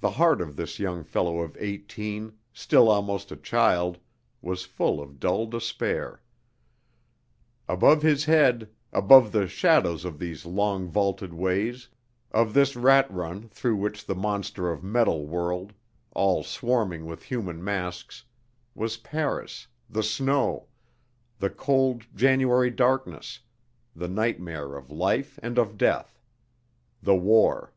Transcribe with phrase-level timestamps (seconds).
[0.00, 3.98] The heart of this young fellow of eighteen, still almost a child,
[4.40, 6.22] was full of a dull despair.
[7.68, 11.86] Above his head, above the shadows of these long vaulted ways,
[12.32, 15.74] of this rat run through which the monster of metal whirled,
[16.14, 18.24] all swarming with human masks
[18.74, 20.66] was Paris, the snow,
[21.38, 23.40] the cold January darkness,
[23.94, 26.22] the nightmare of life and of death
[27.02, 27.74] the war.